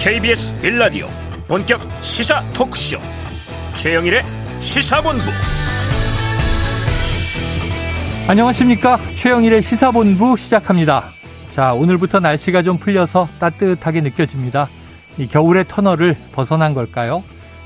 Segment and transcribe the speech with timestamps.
[0.00, 1.08] KBS 빌라디오
[1.46, 2.98] 본격 시사 토크쇼.
[3.74, 4.24] 최영일의
[4.58, 5.24] 시사본부.
[8.26, 8.96] 안녕하십니까?
[9.14, 11.04] 최영일의 시사본부 시작합니다.
[11.50, 14.70] 자 오늘부터 날씨가 좀 풀려서 따뜻하게 느껴집니다.
[15.18, 17.22] 이 겨울의 터널을 벗어난 걸까요?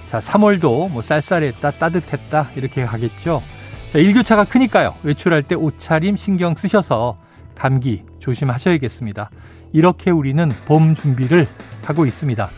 [0.09, 3.45] 자 3월도 뭐 쌀쌀했다 따뜻했다 이렇게 가겠죠?
[3.93, 4.97] 자 일교차가 크니까요.
[5.05, 7.17] 외출할 때 옷차림 신경 쓰셔서
[7.55, 9.31] 감기 조심하셔야겠습니다
[9.75, 11.49] 이렇게 우리는 봄 준비를
[11.85, 12.49] 하고 있습니다.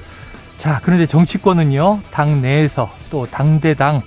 [0.59, 4.03] 자, 그런데 정치권은요, 당 내에서 또 당대당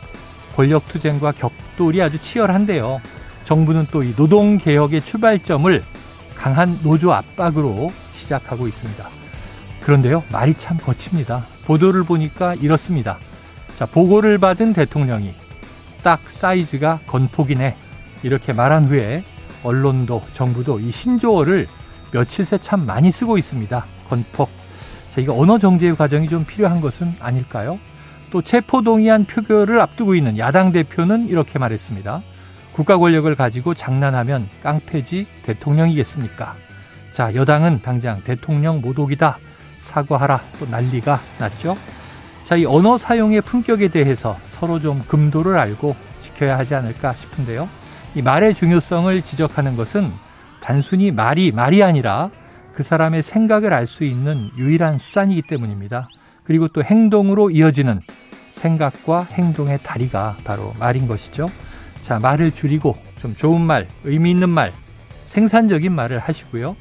[0.55, 3.01] 권력 투쟁과 격돌이 아주 치열한데요.
[3.45, 5.83] 정부는 또 이 노동 개혁의 출발점을
[6.35, 9.09] 강한 노조 압박으로 시작하고 있습니다.
[9.81, 11.45] 그런데요, 말이 참 거칩니다.
[11.65, 13.17] 보도를 보니까 이렇습니다.
[13.75, 15.33] 자, 보고를 받은 대통령이
[16.03, 17.75] 딱 사이즈가 건폭이네.
[18.21, 19.23] 이렇게 말한 후에
[19.63, 21.67] 언론도 정부도 이 신조어를
[22.11, 23.85] 며칠 새 참 많이 쓰고 있습니다.
[24.09, 24.49] 건폭.
[25.13, 27.79] 자, 이거 언어 정제의 과정이 좀 필요한 것은 아닐까요?
[28.31, 32.21] 또 체포동의안 표결을 앞두고 있는 야당 대표는 이렇게 말했습니다.
[32.73, 36.55] 국가 권력을 가지고 장난하면 깡패지 대통령이겠습니까?
[37.11, 39.37] 자, 여당은 당장 대통령 모독이다.
[39.79, 40.41] 사과하라.
[40.59, 41.75] 또 난리가 났죠.
[42.43, 47.67] 자, 이 언어 사용의 품격에 대해서 서로 좀 금도를 알고 지켜야 하지 않을까 싶은데요.
[48.15, 50.11] 이 말의 중요성을 지적하는 것은
[50.69, 52.29] 단순히 말이 말이 아니라
[52.75, 56.09] 그 사람의 생각을 알 수 있는 유일한 수단이기 때문입니다.
[56.43, 57.99] 그리고 또 행동으로 이어지는
[58.51, 61.47] 생각과 행동의 다리가 바로 말인 것이죠.
[62.03, 64.71] 자, 말을 줄이고 좀 좋은 말, 의미 있는 말,
[65.23, 66.75] 생산적인 말을 하시고요.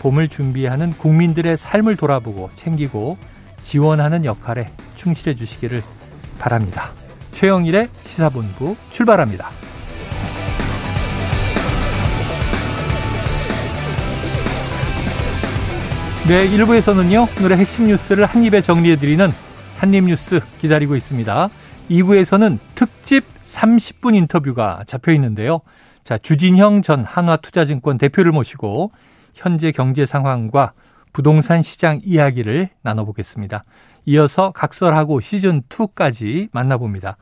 [0.00, 3.18] 봄을 준비하는 국민들의 삶을 돌아보고 챙기고
[3.62, 5.82] 지원하는 역할에 충실해 주시기를
[6.38, 6.92] 바랍니다.
[7.32, 9.65] 최영일의 시사본부 출발합니다.
[16.28, 19.30] 네, 1부에서는요, 오늘의 핵심 뉴스를 한입에 정리해드리는
[19.78, 21.48] 한입뉴스 기다리고 있습니다.
[21.88, 25.60] 2부에서는 특집 30분 인터뷰가 잡혀 있는데요.
[26.02, 28.90] 자, 주진형 전 한화투자증권 대표를 모시고
[29.34, 30.72] 현재 경제 상황과
[31.12, 33.62] 부동산 시장 이야기를 나눠보겠습니다.
[34.06, 37.18] 이어서 각설하고 시즌2까지 만나봅니다.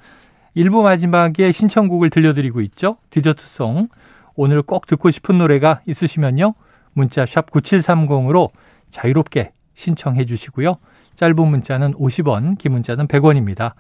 [0.57, 2.97] 1부 마지막에 신청곡을 들려드리고 있죠.
[3.11, 3.89] 디저트송.
[4.35, 6.55] 오늘 꼭 듣고 싶은 노래가 있으시면요.
[6.95, 8.49] 문자 샵 9730으로
[8.95, 10.77] 자유롭게 신청해 주시고요.
[11.17, 13.73] 짧은 문자는 50원, 긴 문자는 100원입니다.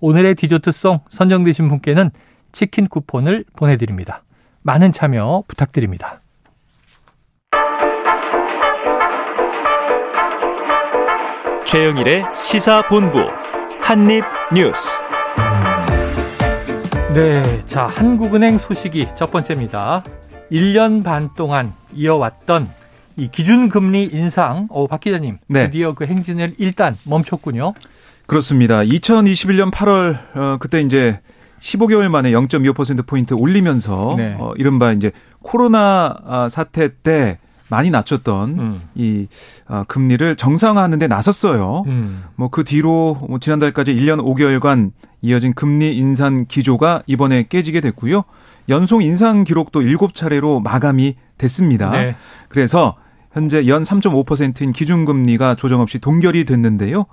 [0.00, 2.10] 오늘의 디저트송 선정되신 분께는
[2.52, 4.24] 치킨 쿠폰을 보내드립니다.
[4.62, 6.20] 많은 참여 부탁드립니다.
[11.66, 13.18] 최영일의 시사본부
[13.82, 14.88] 한입뉴스.
[17.14, 20.02] 네, 자 한국은행 소식이 첫 번째입니다.
[20.50, 22.81] 1년 반 동안 이어왔던
[23.16, 25.66] 이 기준금리 인상, 어, 박 기자님, 네.
[25.66, 27.74] 드디어 그 행진을 일단 멈췄군요.
[28.26, 28.80] 그렇습니다.
[28.80, 31.20] 2021년 8월 어, 그때 이제
[31.60, 34.36] 15개월 만에 0.25%포인트 올리면서 네.
[34.38, 38.82] 어, 이른바 이제 코로나 아, 사태 때 많이 낮췄던 음.
[38.94, 39.28] 이
[39.68, 41.84] 어, 금리를 정상화하는 데 나섰어요.
[41.86, 42.24] 음.
[42.36, 44.92] 뭐그 뒤로 뭐 지난달까지 1년 5개월간
[45.22, 48.24] 이어진 금리 인상 기조가 이번에 깨지게 됐고요.
[48.68, 51.90] 연속 인상 기록도 7차례로 마감이 됐습니다.
[51.90, 52.16] 네.
[52.48, 52.96] 그래서
[53.32, 57.06] 현재 연 3.5%인 기준금리가 조정 없이 동결이 됐는데요.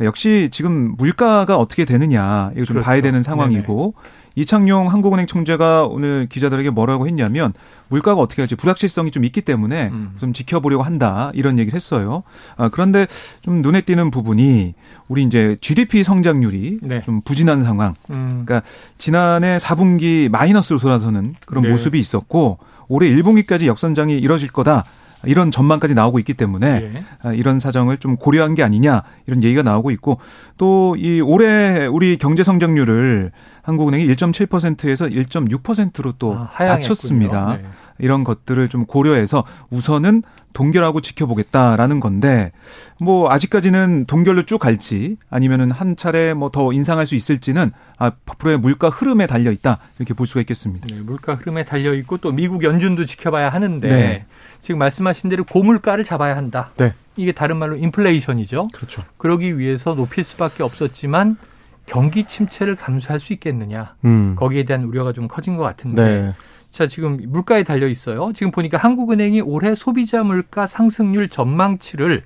[0.00, 2.86] 역시 지금 물가가 어떻게 되느냐 이거 좀 그렇죠.
[2.86, 4.22] 봐야 되는 상황이고 네네.
[4.34, 7.52] 이창용 한국은행 총재가 오늘 기자들에게 뭐라고 했냐면
[7.88, 10.14] 물가가 어떻게 할지 불확실성이 좀 있기 때문에 음.
[10.18, 12.22] 좀 지켜보려고 한다 이런 얘기를 했어요.
[12.56, 13.06] 아, 그런데
[13.42, 14.74] 좀 눈에 띄는 부분이
[15.08, 17.02] 우리 이제 GDP 성장률이 네.
[17.02, 17.94] 좀 부진한 상황.
[18.10, 18.44] 음.
[18.46, 18.62] 그러니까
[18.96, 21.70] 지난해 4분기 마이너스로 돌아서는 그런 네.
[21.70, 22.58] 모습이 있었고
[22.88, 24.84] 올해 1분기까지 역선장이 이뤄질 거다.
[25.24, 27.04] 이런 전망까지 나오고 있기 때문에 예.
[27.22, 30.18] 아, 이런 사정을 좀 고려한 게 아니냐 이런 얘기가 나오고 있고
[30.56, 33.32] 또 이 올해 우리 경제 성장률을
[33.62, 37.58] 한국은행이 1.7%에서 1.6%로 또 아, 낮췄습니다.
[37.60, 37.64] 네.
[38.02, 40.22] 이런 것들을 좀 고려해서 우선은
[40.52, 42.52] 동결하고 지켜보겠다라는 건데
[43.00, 48.90] 뭐 아직까지는 동결로 쭉 갈지 아니면은 한 차례 뭐 더 인상할 수 있을지는 앞으로의 물가
[48.90, 50.86] 흐름에 달려 있다 이렇게 볼 수가 있겠습니다.
[50.90, 54.26] 네, 물가 흐름에 달려 있고 또 미국 연준도 지켜봐야 하는데 네.
[54.60, 56.72] 지금 말씀하신 대로 고물가를 잡아야 한다.
[56.76, 56.92] 네.
[57.16, 58.68] 이게 다른 말로 인플레이션이죠.
[58.74, 59.02] 그렇죠.
[59.16, 61.38] 그러기 위해서 높일 수밖에 없었지만
[61.86, 63.94] 경기 침체를 감수할 수 있겠느냐.
[64.04, 64.34] 음.
[64.36, 66.34] 거기에 대한 우려가 좀 커진 것 같은데.
[66.72, 66.78] 네.
[66.78, 68.30] 자, 지금 물가에 달려 있어요.
[68.34, 72.22] 지금 보니까 한국은행이 올해 소비자 물가 상승률 전망치를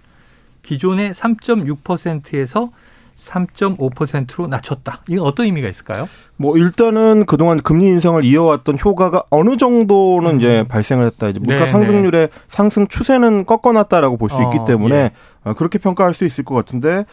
[0.62, 2.70] 기존의 3.6%에서
[3.16, 5.02] 3.5%로 낮췄다.
[5.08, 6.08] 이건 어떤 의미가 있을까요?
[6.36, 10.36] 뭐 일단은 그동안 금리 인상을 이어왔던 효과가 어느 정도는 음.
[10.38, 11.28] 이제 발생을 했다.
[11.28, 12.40] 이제 물가 네, 상승률의 네.
[12.46, 15.10] 상승 추세는 꺾어놨다라고 볼수 어, 있기 때문에 예.
[15.44, 17.04] 어, 그렇게 평가할 수 있을 것 같은데 어,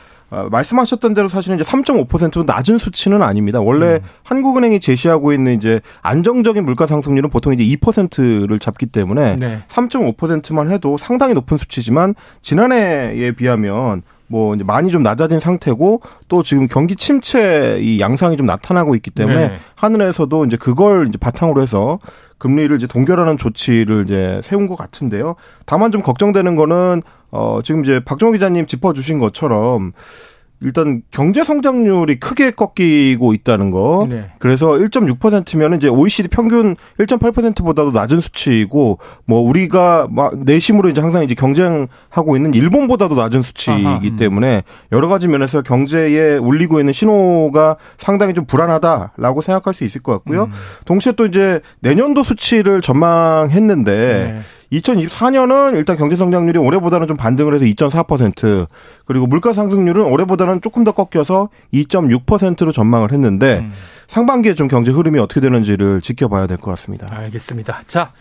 [0.50, 3.62] 말씀하셨던 대로 사실은 이제 3.5%는 낮은 수치는 아닙니다.
[3.62, 4.00] 원래 음.
[4.24, 9.64] 한국은행이 제시하고 있는 이제 안정적인 물가 상승률은 보통 이제 2%를 잡기 때문에 네.
[9.70, 16.68] 3.5%만 해도 상당히 높은 수치지만 지난해에 비하면 뭐 이제 많이 좀 낮아진 상태고 또 지금
[16.68, 19.58] 경기 침체 이 양상이 좀 나타나고 있기 때문에 네.
[19.76, 22.00] 하늘에서도 이제 그걸 이제 바탕으로 해서
[22.40, 25.36] 금리를 이제 동결하는 조치를 이제 세운 것 같은데요.
[25.66, 27.04] 다만 좀 걱정되는 거는
[27.36, 29.94] 어 지금 이제 박정호 기자님 짚어주신 것처럼
[30.64, 34.08] 일단 경제 성장률이 크게 꺾이고 있다는 거.
[34.10, 34.30] 네.
[34.40, 41.36] 그래서 1.6%면 이제 OECD 평균 1.8%보다도 낮은 수치이고 뭐 우리가 막 내심으로 이제 항상 이제
[41.36, 44.16] 경쟁하고 있는 일본보다도 낮은 수치이기 아하, 음.
[44.16, 44.64] 때문에
[44.94, 50.44] 여러 가지 면에서 경제에 울리고 있는 신호가 상당히 좀 불안하다라고 생각할 수 있을 것 같고요.
[50.44, 50.52] 음.
[50.86, 54.40] 동시에 또 이제 내년도 수치를 전망했는데 네.
[54.74, 58.68] 2024년은 일단 경제 성장률이 올해보다는 좀 반등을 해서 2.4%
[59.06, 63.72] 그리고 물가 상승률은 올해보다는 조금 더 꺾여서 2.6%로 전망을 했는데 음.
[64.08, 67.08] 상반기에 좀 경제 흐름이 어떻게 되는지를 지켜봐야 될 것 같습니다.
[67.12, 67.81] 알겠습니다.
[67.88, 68.12] 자,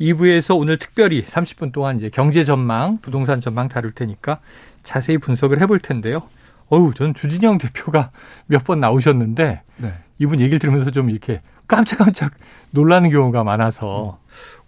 [0.00, 4.38] 2부에서 오늘 특별히 30분 동안 이제 경제 전망, 부동산 전망 다룰 테니까
[4.82, 6.22] 자세히 분석을 해볼 텐데요.
[6.68, 8.08] 어우, 저는 주진영 대표가
[8.46, 9.94] 몇 번 나오셨는데 네.
[10.18, 12.32] 이분 얘기를 들으면서 좀 이렇게 깜짝깜짝
[12.70, 14.18] 놀라는 경우가 많아서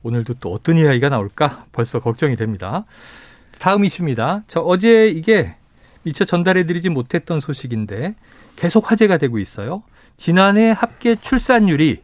[0.05, 2.85] 오늘도 또 어떤 이야기가 나올까 벌써 걱정이 됩니다.
[3.59, 4.45] 다음 이슈입니다.
[4.47, 5.57] 저 어제 이게
[6.03, 8.15] 미처 전달해드리지 못했던 소식인데
[8.55, 9.83] 계속 화제가 되고 있어요.
[10.17, 12.03] 지난해 합계 출산율이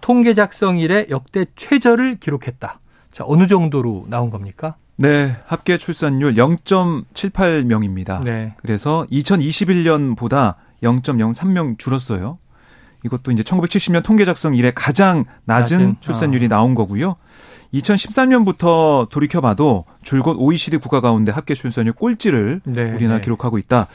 [0.00, 2.80] 통계 작성 이래 역대 최저를 기록했다.
[3.12, 4.74] 자, 어느 정도로 나온 겁니까?
[4.96, 8.24] 네, 합계 출산율 0.78명입니다.
[8.24, 8.54] 네.
[8.56, 12.38] 그래서 2021년보다 0.03명 줄었어요.
[13.04, 15.96] 이것도 이제 1970년 통계 작성 이래 가장 낮은, 낮은?
[16.00, 16.48] 출산율이 어.
[16.48, 17.16] 나온 거고요.
[17.74, 23.20] 2013년부터 돌이켜봐도 줄곧 OECD 국가 가운데 합계 출산율 꼴찌를 네, 우리나라 네.
[23.20, 23.86] 기록하고 있다.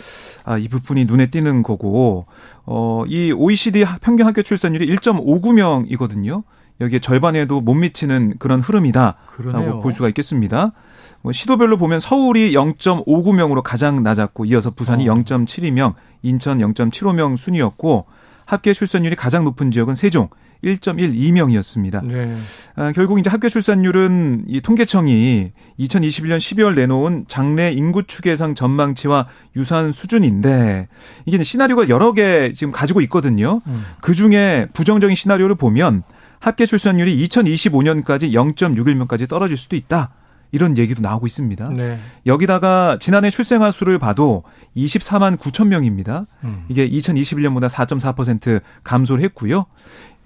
[0.45, 2.25] 아, 이 부분이 눈에 띄는 거고,
[2.65, 6.43] 어, 이 OECD 평균 합계 출산율이 1.59명이거든요.
[6.79, 10.73] 여기에 절반에도 못 미치는 그런 흐름이다라고 볼 수가 있겠습니다.
[11.21, 15.15] 뭐 시도별로 보면 서울이 0.59명으로 가장 낮았고 이어서 부산이 어.
[15.15, 18.05] 0.72명, 인천 0.75명 순이었고
[18.45, 20.29] 합계 출산율이 가장 높은 지역은 세종
[20.63, 22.05] 1.12명이었습니다.
[22.05, 22.35] 네.
[22.75, 29.27] 아, 결국 이제 학교 출산율은 이 통계청이 2021년 12월 내놓은 장래 인구 추 예상 전망치와
[29.55, 30.87] 유사한 수준인데
[31.25, 33.61] 이게 시나리오가 여러 개 지금 가지고 있거든요.
[33.67, 33.85] 음.
[34.01, 36.03] 그 중에 부정적인 시나리오를 보면
[36.39, 40.11] 학계 출산율이 2025년까지 0.61명까지 떨어질 수도 있다.
[40.51, 41.71] 이런 얘기도 나오고 있습니다.
[41.75, 41.99] 네.
[42.25, 44.43] 여기다가 지난해 출생아 수를 봐도
[44.75, 46.25] 24만 9천 명입니다.
[46.43, 46.65] 음.
[46.69, 49.65] 이게 2021년보다 4.4% 감소를 했고요.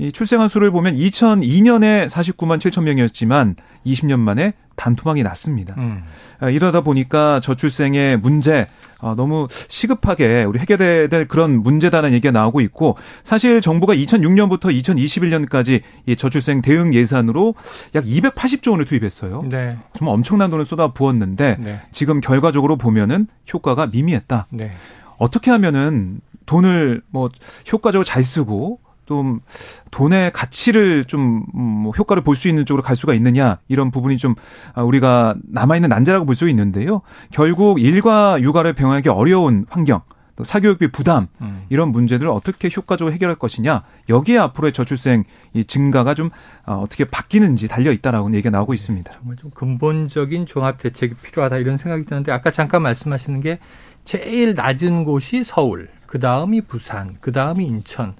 [0.01, 3.55] 이 출생아 수를 보면 2002년에 49만 7천 명이었지만
[3.85, 5.75] 20년 만에 반토막이 났습니다.
[5.77, 6.03] 음.
[6.39, 8.65] 아, 이러다 보니까 저출생의 문제
[8.97, 15.81] 어, 너무 시급하게 우리 해결해야 될 그런 문제다는 얘기가 나오고 있고 사실 정부가 2006년부터 2021년까지
[16.07, 17.53] 이 저출생 대응 예산으로
[17.93, 19.43] 약 280조 원을 투입했어요.
[19.51, 19.77] 네.
[19.95, 21.79] 정말 엄청난 돈을 쏟아 부었는데 네.
[21.91, 24.47] 지금 결과적으로 보면은 효과가 미미했다.
[24.49, 24.71] 네.
[25.19, 27.29] 어떻게 하면은 돈을 뭐
[27.71, 28.79] 효과적으로 잘 쓰고
[29.11, 29.41] 좀
[29.91, 34.35] 돈의 가치를 좀 뭐 효과를 볼 수 있는 쪽으로 갈 수가 있느냐 이런 부분이 좀
[34.73, 37.01] 아, 우리가 남아 있는 난제라고 볼 수 있는데요.
[37.31, 39.99] 결국 일과 육아를 병행하기 어려운 환경
[40.37, 41.63] 또 사교육비 부담 음.
[41.69, 46.29] 이런 문제들을 어떻게 효과적으로 해결할 것이냐 여기에 앞으로의 저출생 이 증가가 좀
[46.65, 49.11] 어, 어떻게 바뀌는지 달려 있다라고 얘기가 나오고 있습니다.
[49.11, 53.59] 정말 좀 근본적인 종합 대책이 필요하다 이런 생각이 드는데 아까 잠깐 말씀하시는 게
[54.05, 58.15] 제일 낮은 곳이 서울, 그 다음이 부산, 그 다음이 인천.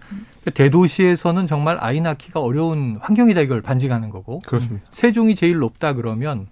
[0.54, 4.40] 대도시에서는 정말 아이 낳기가 어려운 환경이다 이걸 반증하는 거고.
[4.48, 4.88] 그렇습니다.
[4.92, 6.48] 세종이 제일 높다 그러면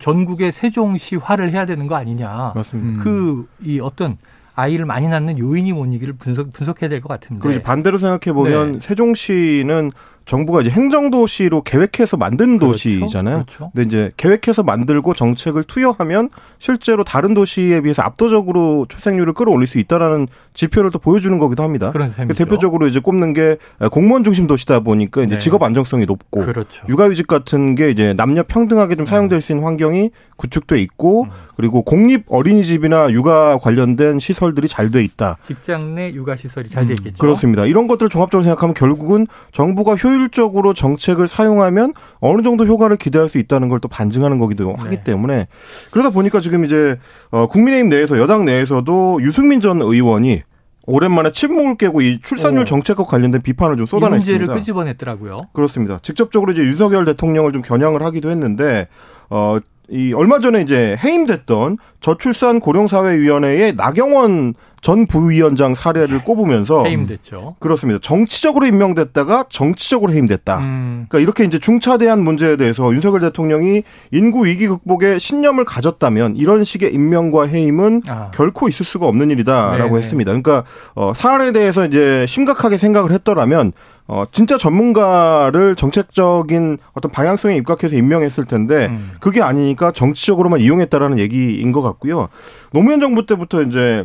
[0.00, 2.52] 전국의 세종시화를 해야 되는 거 아니냐.
[2.54, 3.02] 맞습니다.
[3.04, 4.16] 그 이 어떤
[4.54, 7.40] 아이를 많이 낳는 요인이 뭔얘기를 분석 분석해야 될 것 같은데.
[7.46, 8.78] 그리고 반대로 생각해 보면 네.
[8.80, 9.90] 세종시는
[10.26, 12.72] 정부가 이제 행정도시로 계획해서 만든 그렇죠.
[12.72, 13.36] 도시잖아요.
[13.44, 13.70] 그렇죠.
[13.74, 20.28] 근데 이제 계획해서 만들고 정책을 투여하면 실제로 다른 도시에 비해서 압도적으로 출생률을 끌어올릴 수 있다라는
[20.54, 21.90] 지표를 또 보여주는 거기도 합니다.
[21.90, 22.32] 그런 셈이죠.
[22.32, 23.56] 그 대표적으로 이제 꼽는 게
[23.90, 25.38] 공무원 중심 도시다 보니까 이제 네.
[25.38, 26.86] 직업 안정성이 높고 그렇죠.
[26.88, 31.30] 육아휴직 같은 게 이제 남녀 평등하게 좀 사용될 수 있는 환경이 구축돼 있고 음.
[31.56, 35.38] 그리고 공립 어린이집이나 육아 관련된 시설들이 잘 돼 있다.
[35.46, 37.16] 직장 내 육아 시설이 잘돼 있겠죠.
[37.16, 37.64] 음, 그렇습니다.
[37.66, 43.38] 이런 것들을 종합적으로 생각하면 결국은 정부가 효율 효율적으로 정책을 사용하면 어느 정도 효과를 기대할 수
[43.38, 44.74] 있다는 걸 또 반증하는 거기도 네.
[44.78, 45.46] 하기 때문에
[45.90, 46.96] 그러다 보니까 지금 이제
[47.30, 50.40] 어 국민의힘 내에서 여당 내에서도 유승민 전 의원이
[50.86, 52.64] 오랜만에 침묵을 깨고 이 출산율 오.
[52.64, 54.38] 정책과 관련된 비판을 좀 쏟아냈습니다.
[54.38, 55.36] 문제를 끄집어냈더라고요.
[55.52, 55.98] 그렇습니다.
[56.02, 58.88] 직접적으로 이제 윤석열 대통령을 좀 겨냥을 하기도 했는데
[59.28, 59.58] 어.
[59.90, 66.24] 이 얼마 전에 이제 해임됐던 저출산 고령사회위원회의 나경원 전 부위원장 사례를 네.
[66.24, 67.56] 꼽으면서 해임됐죠.
[67.58, 67.98] 그렇습니다.
[68.02, 70.58] 정치적으로 임명됐다가 정치적으로 해임됐다.
[70.58, 71.06] 음.
[71.08, 76.92] 그러니까 이렇게 이제 중차대한 문제에 대해서 윤석열 대통령이 인구 위기 극복에 신념을 가졌다면 이런 식의
[76.92, 78.30] 임명과 해임은 아.
[78.34, 79.98] 결코 있을 수가 없는 일이다라고 네네.
[80.00, 80.32] 했습니다.
[80.32, 80.64] 그러니까
[80.94, 83.72] 어 사안에 대해서 이제 심각하게 생각을 했더라면
[84.06, 89.12] 어 진짜 전문가를 정책적인 어떤 방향성에 입각해서 임명했을 텐데 음.
[89.18, 92.28] 그게 아니니까 정치적으로만 이용했다라는 얘기인 것 같고요.
[92.70, 94.04] 노무현 정부 때부터 이제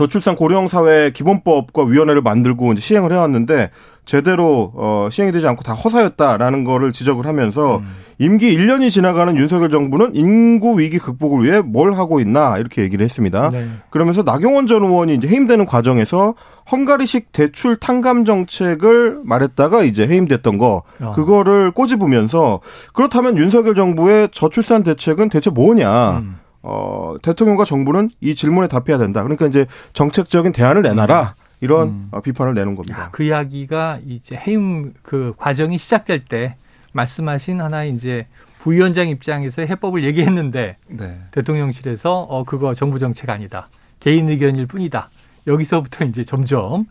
[0.00, 3.70] 저출산 고령 사회 기본법과 위원회를 만들고 이제 시행을 해왔는데
[4.06, 7.84] 제대로 어 시행이 되지 않고 다 허사였다라는 거를 지적을 하면서 음.
[8.18, 13.50] 임기 1년이 지나가는 윤석열 정부는 인구 위기 극복을 위해 뭘 하고 있나 이렇게 얘기를 했습니다.
[13.50, 13.68] 네.
[13.90, 16.34] 그러면서 나경원 전 의원이 이제 해임되는 과정에서
[16.72, 21.12] 헝가리식 대출 탕감 정책을 말했다가 이제 해임됐던 거 어.
[21.12, 22.60] 그거를 꼬집으면서
[22.94, 26.18] 그렇다면 윤석열 정부의 저출산 대책은 대체 뭐냐?
[26.18, 26.36] 음.
[26.62, 29.22] 어, 대통령과 정부는 이 질문에 답해야 된다.
[29.22, 31.34] 그러니까 이제 정책적인 대안을 내놔라.
[31.62, 32.08] 이런 음.
[32.10, 33.02] 어, 비판을 내는 겁니다.
[33.02, 36.56] 야, 그 이야기가 이제 해임 그 과정이 시작될 때
[36.92, 38.26] 말씀하신 하나 이제
[38.58, 41.18] 부위원장 입장에서 해법을 얘기했는데 네.
[41.30, 43.68] 대통령실에서 어 그거 정부 정책 아니다.
[44.00, 45.10] 개인 의견일 뿐이다.
[45.46, 46.86] 여기서부터 이제 점점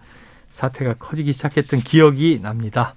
[0.49, 2.95] 사태가 커지기 시작했던 기억이 납니다.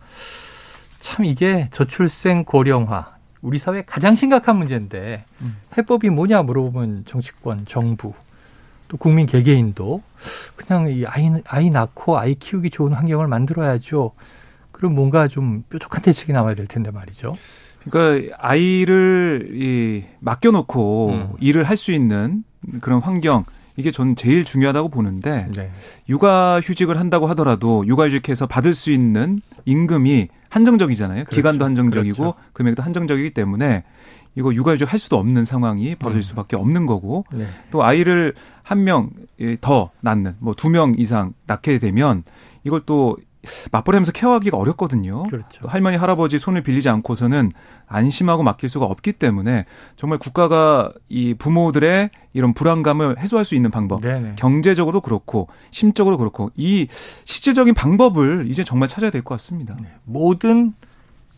[1.01, 5.57] 참 이게 저출생 고령화 우리 사회 가장 심각한 문제인데 음.
[5.77, 8.15] 해법이 뭐냐 물어보면 정치권, 정부
[8.89, 10.03] 또 국민 개개인도
[10.57, 14.13] 그냥 이 아이 아이 낳고 아이 키우기 좋은 환경을 만들어야죠.
[14.71, 17.37] 그럼 뭔가 좀 뾰족한 대책이 나와야 될 텐데 말이죠.
[17.85, 21.33] 그러니까 아이를 이 맡겨놓고 음.
[21.41, 22.45] 일을 할 수 있는
[22.81, 23.45] 그런 환경
[23.77, 25.71] 이게 전 제일 중요하다고 보는데 네.
[26.09, 31.25] 육아휴직을 한다고 하더라도 육아휴직해서 받을 수 있는 임금이 한정적이잖아요.
[31.25, 31.37] 그렇죠.
[31.37, 32.35] 기간도 한정적이고 그렇죠.
[32.53, 33.85] 금액도 한정적이기 때문에
[34.35, 36.23] 이거 육아휴직 할 수도 없는 상황이 벌어질 음.
[36.23, 37.47] 수밖에 없는 거고 네.
[37.71, 39.11] 또 아이를 한 명
[39.61, 42.23] 더 낳는 뭐 두 명 이상 낳게 되면
[42.65, 43.17] 이걸 또
[43.73, 45.25] 맞벌이하면서 케어하기가 어렵거든요.
[45.25, 45.67] 그렇죠.
[45.67, 47.51] 할머니 할아버지 손을 빌리지 않고서는
[47.87, 54.01] 안심하고 맡길 수가 없기 때문에 정말 국가가 이 부모들의 이런 불안감을 해소할 수 있는 방법,
[54.01, 54.35] 네네.
[54.37, 56.87] 경제적으로 그렇고 심적으로 그렇고 이
[57.25, 59.77] 실질적인 방법을 이제 정말 찾아야 될 것 같습니다.
[59.81, 59.89] 네.
[60.05, 60.75] 모든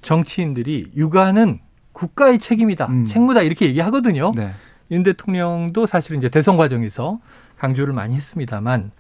[0.03, 1.61] 정치인들이 육아는
[1.93, 3.05] 국가의 책임이다, 음.
[3.07, 4.33] 책무다 이렇게 얘기하거든요.
[4.35, 4.53] 네.
[4.91, 7.19] 윤 대통령도 사실은 이제 대선 과정에서
[7.59, 8.91] 강조를 많이 했습니다만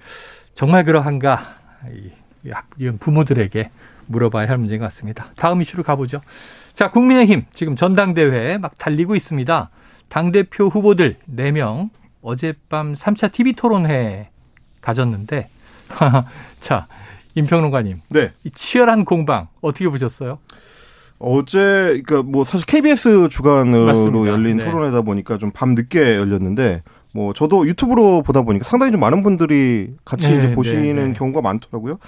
[0.54, 1.56] 정말 그러한가
[2.98, 3.70] 부모들에게
[4.06, 5.26] 물어봐야 할 문제인 것 같습니다.
[5.36, 6.20] 다음 이슈로 가보죠.
[6.74, 9.70] 자, 국민의힘 지금 전당대회 막 달리고 있습니다.
[10.08, 11.90] 당대표 후보들 4명
[12.22, 14.28] 어젯밤 3차 TV 토론회
[14.80, 15.48] 가졌는데
[16.60, 16.86] 자,
[17.34, 18.00] 임평론가님.
[18.10, 18.32] 네.
[18.44, 20.38] 이 치열한 공방 어떻게 보셨어요?
[21.18, 24.26] 어제 그러니까 뭐 사실 KBS 주간으로 맞습니다.
[24.32, 24.64] 열린 네.
[24.64, 26.82] 토론회다 보니까 좀 밤 늦게 열렸는데
[27.14, 31.06] 뭐 저도 유튜브로 보다 보니까 상당히 좀 많은 분들이 같이 네, 이제 네, 보시는 네,
[31.08, 31.12] 네.
[31.12, 31.98] 경우가 많더라고요.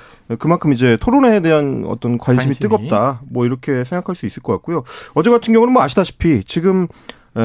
[0.41, 3.21] 그만큼 이제 토론회에 대한 어떤 관심이, 관심이, 뜨겁다.
[3.31, 4.83] 뭐 이렇게 생각할 수 있을 것 같고요.
[5.15, 6.89] 어제 같은 경우는 뭐 아시다시피 지금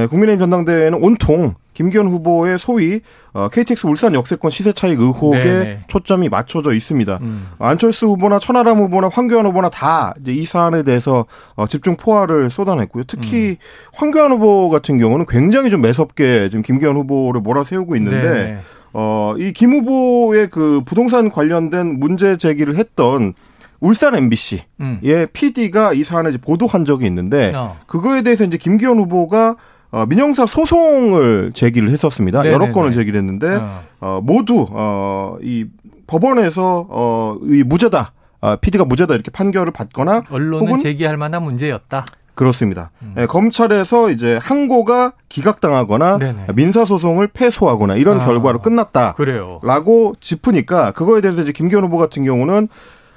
[0.10, 3.02] 국민의힘 전당대회는 온통 김기현 후보의 소위
[3.34, 5.80] 어, KTX 울산 역세권 시세 차익 의혹에 네네.
[5.88, 7.20] 초점이 맞춰져 있습니다.
[7.22, 7.48] 음.
[7.60, 13.06] 안철수 후보나 천하람 후보나 황교안 후보나 다 이제 이 사안에 대해서 어, 집중 포화를 쏟아냈고요.
[13.08, 13.56] 특히 음.
[13.94, 18.60] 황교안 후보 같은 경우는 굉장히 좀 매섭게 지금 김기현 후보를 몰아세우고 있는데
[18.94, 23.34] 어, 이 김 후보의 그 부동산 관련된 문제 제기를 했던
[23.80, 25.00] 울산 MBC의 음.
[25.34, 27.78] PD가 이 사안을 보도한 적이 있는데 어.
[27.88, 29.56] 그거에 대해서 이제 김기현 후보가
[29.92, 32.44] 어, 민영사 소송을 제기를 했었습니다.
[32.44, 32.54] 네네네.
[32.54, 33.82] 여러 건을 제기를 했는데 어.
[34.00, 35.66] 어, 모두 어, 이
[36.08, 38.14] 법원에서 어, 이 무죄다.
[38.44, 42.06] 아, PD가 무죄다 이렇게 판결을 받거나 언론은 제기할 만한 문제였다.
[42.34, 42.90] 그렇습니다.
[43.04, 43.14] 음.
[43.16, 46.46] 네, 검찰에서 이제 항고가 기각당하거나 네네.
[46.56, 49.14] 민사 소송을 패소하거나 이런 아, 결과로 끝났다.
[49.14, 49.60] 그래요.
[49.64, 52.68] 라고 짚으니까 그거에 대해서 이제 김기현 후보 같은 경우는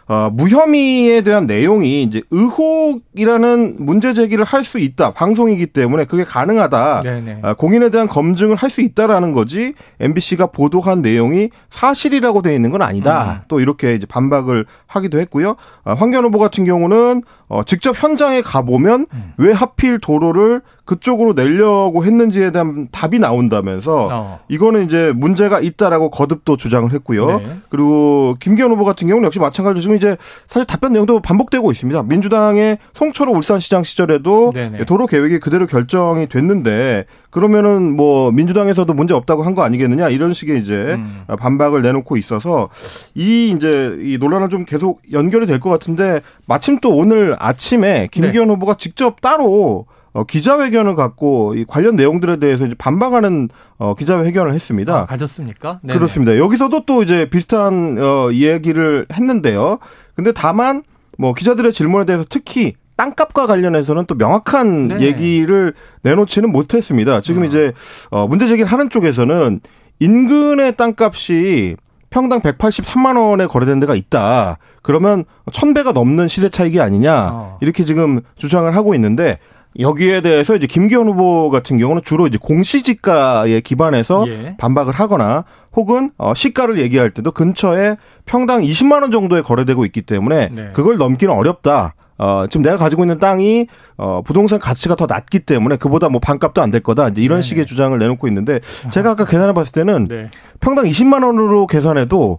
[0.06, 5.12] 어, 무혐의에 대한 내용이 이제 의혹이라는 문제 제기를 할 수 있다.
[5.12, 7.02] 방송이기 때문에 그게 가능하다.
[7.42, 9.74] 어, 공인에 대한 검증을 할 수 있다라는 거지.
[10.00, 13.40] MBC가 보도한 내용이 사실이라고 되어 있는 건 아니다.
[13.42, 13.44] 음.
[13.48, 15.56] 또 이렇게 이제 반박을 하기도 했고요.
[15.84, 19.32] 어, 황교안 후보 같은 경우는 어, 직접 현장에 가보면 음.
[19.36, 24.38] 왜 하필 도로를 그쪽으로 내려고 했는지에 대한 답이 나온다면서 어.
[24.48, 27.38] 이거는 이제 문제가 있다라고 거듭 또 주장을 했고요.
[27.38, 27.56] 네.
[27.70, 32.02] 그리고 김기현 후보 같은 경우는 역시 마찬가지로 지금 이제 사실 답변 내용도 반복되고 있습니다.
[32.02, 34.84] 민주당의 송철호 울산시장 시절에도 네네.
[34.84, 40.58] 도로 계획이 그대로 결정이 됐는데 그러면은 뭐 민주당에서도 문제 없다고 한 거 아니겠느냐 이런 식의
[40.60, 41.22] 이제 음.
[41.38, 42.68] 반박을 내놓고 있어서
[43.14, 48.48] 이 이제 이 논란은 좀 계속 연결이 될 것 같은데 마침 또 오늘 아침에 김기현
[48.48, 48.54] 네.
[48.54, 55.00] 후보가 직접 따로 어, 기자회견을 갖고 이 관련 내용들에 대해서 이제 반박하는 어, 기자회견을 했습니다.
[55.00, 55.80] 아, 가졌습니까?
[55.82, 55.98] 네네.
[55.98, 56.38] 그렇습니다.
[56.38, 59.78] 여기서도 또 이제 비슷한 어, 얘기를 했는데요.
[60.14, 60.84] 근데 다만
[61.18, 65.00] 뭐 기자들의 질문에 대해서 특히 땅값과 관련해서는 또 명확한 네.
[65.00, 67.20] 얘기를 내놓지는 못했습니다.
[67.20, 67.44] 지금 어.
[67.46, 67.72] 이제
[68.10, 69.60] 어, 문제 제기를 하는 쪽에서는
[69.98, 71.76] 인근의 땅값이
[72.10, 74.58] 평당 183만 원에 거래된 데가 있다.
[74.82, 77.30] 그러면 1000배가 넘는 시세 차익이 아니냐.
[77.32, 77.58] 어.
[77.60, 79.40] 이렇게 지금 주장을 하고 있는데
[79.78, 84.56] 여기에 대해서 이제 김기현 후보 같은 경우는 주로 이제 공시지가에 기반해서 예.
[84.58, 90.48] 반박을 하거나 혹은 어 시가를 얘기할 때도 근처에 평당 20만 원 정도에 거래되고 있기 때문에
[90.52, 90.70] 네.
[90.72, 91.94] 그걸 넘기는 어렵다.
[92.16, 93.66] 어, 지금 내가 가지고 있는 땅이,
[93.96, 97.08] 어, 부동산 가치가 더 낮기 때문에 그보다 뭐 반값도 안 될 거다.
[97.08, 98.60] 이제 이런 네 식의 주장을 내놓고 있는데
[98.92, 100.30] 제가 아까 계산해 봤을 때는 네.
[100.60, 102.38] 평당 20만 원으로 계산해도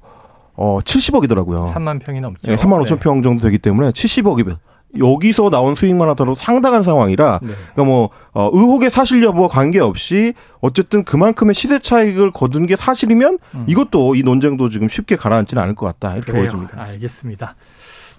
[0.55, 1.73] 어, 70억이더라고요.
[1.73, 2.39] 3만 평이 넘죠.
[2.49, 2.99] 네, 3만 5천 네.
[2.99, 4.55] 평 정도 되기 때문에 70억이면
[4.97, 7.49] 여기서 나온 수익만 하더라도 상당한 상황이라 네.
[7.73, 13.65] 그러니까 뭐 어, 의혹의 사실 여부와 관계없이 어쨌든 그만큼의 시세 차익을 거둔 게 사실이면 음.
[13.67, 16.43] 이것도 이 논쟁도 지금 쉽게 가라앉지는 않을 것 같다 이렇게 그래요.
[16.49, 16.81] 보여집니다.
[16.81, 17.55] 알겠습니다.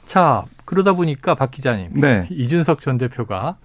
[0.07, 2.27] 자 그러다 보니까 박 기자님 네.
[2.31, 3.57] 이준석 전 대표가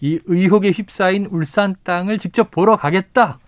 [0.00, 3.38] 이 의혹에 휩싸인 울산 땅을 직접 보러 가겠다.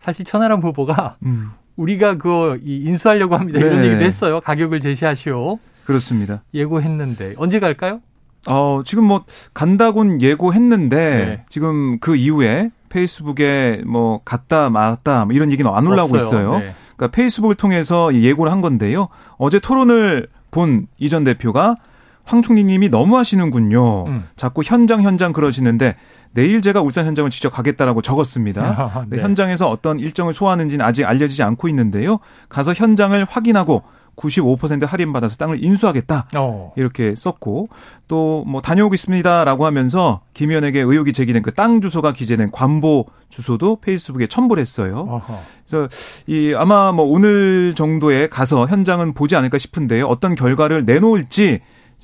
[0.00, 1.50] 사실 천하람 후보가 음.
[1.76, 3.60] 우리가 그 인수하려고 합니다.
[3.60, 3.86] 이런 네.
[3.88, 4.40] 얘기도 했어요.
[4.40, 5.58] 가격을 제시하시오.
[5.84, 6.42] 그렇습니다.
[6.52, 8.00] 예고했는데 언제 갈까요?
[8.48, 9.24] 어, 지금 뭐
[9.54, 11.44] 간다곤 예고했는데 네.
[11.48, 16.28] 지금 그 이후에 페이스북에 뭐 갔다 말았다 뭐 이런 얘기는 안 올라오고 없어요.
[16.28, 16.58] 있어요.
[16.58, 16.74] 네.
[16.96, 19.08] 그러니까 페이스북을 통해서 예고를 한 건데요.
[19.36, 21.76] 어제 토론을 본 이 전 대표가
[22.24, 24.04] 황 총리님이 너무 하시는군요.
[24.06, 24.24] 음.
[24.36, 25.96] 자꾸 현장 현장 그러시는데
[26.32, 28.62] 내일 제가 울산 현장을 직접 가겠다라고 적었습니다.
[28.94, 29.22] 아, 네.
[29.22, 32.18] 현장에서 어떤 일정을 소화하는지는 아직 알려지지 않고 있는데요.
[32.50, 33.82] 가서 현장을 확인하고
[34.18, 36.28] 95% 할인받아서 땅을 인수하겠다.
[36.36, 36.72] 어.
[36.76, 37.68] 이렇게 썼고
[38.08, 43.80] 또 뭐 다녀오고 있습니다라고 하면서 김 의원에게 의혹이 제기된 그 땅 주소가 기재된 관보 주소도
[43.80, 45.06] 페이스북에 첨부를 했어요.
[45.08, 45.40] 어허.
[45.66, 45.88] 그래서
[46.26, 50.06] 이 아마 뭐 오늘 정도에 가서 현장은 보지 않을까 싶은데요.
[50.06, 51.60] 어떤 결과를 내놓을지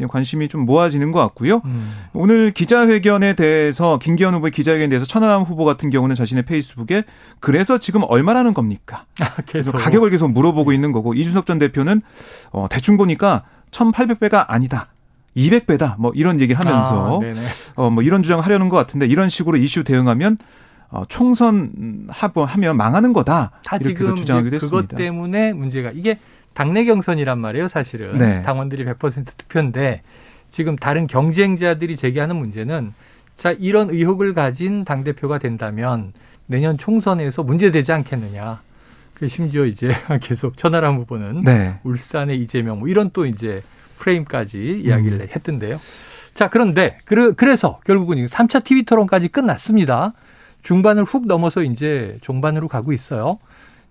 [0.09, 1.62] 관심이 좀 모아지는 것 같고요.
[1.64, 1.92] 음.
[2.12, 7.04] 오늘 기자회견에 대해서 김기현 후보의 기자회견에 대해서 천하람 후보 같은 경우는 자신의 페이스북에
[7.40, 9.04] 그래서 지금 얼마라는 겁니까?
[9.20, 12.02] 아, 계속 가격을 계속 물어보고 있는 거고 이준석 전 대표는
[12.50, 14.88] 어, 대충 보니까 1,800배가 아니다.
[15.37, 15.96] 200배다.
[15.98, 20.38] 뭐 이런 얘기를 하면서 아, 어뭐 이런 주장을 하려는 것 같은데 이런 식으로 이슈 대응하면
[20.90, 23.53] 어, 총선 하면 망하는 거다.
[23.81, 24.81] 이렇게 주장하기도 했습니다.
[24.83, 26.18] 그것 때문에 문제가 이게
[26.55, 28.18] 당내 경선이란 말이에요, 사실은.
[28.18, 28.42] 네.
[28.42, 30.03] 당원들이 100% 투표인데
[30.51, 32.94] 지금 다른 경쟁자들이 제기하는 문제는
[33.37, 36.12] 자, 이런 의혹을 가진 당대표가 된다면
[36.47, 38.61] 내년 총선에서 문제되지 않겠느냐.
[39.14, 39.92] 그 심지어 이제
[40.23, 41.75] 계속 천하람 후보는 네.
[41.83, 43.62] 울산의 이재명 뭐 이런 또 이제
[43.99, 45.29] 프레임까지 이야기를 음.
[45.35, 45.79] 했던데요.
[46.35, 50.12] 자, 그런데 그 래서 결국은 3차 TV 토론까지 끝났습니다.
[50.64, 53.38] 중반을 훅 넘어서 이제 종반으로 가고 있어요.